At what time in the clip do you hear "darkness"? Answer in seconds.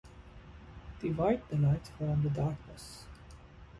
2.31-3.03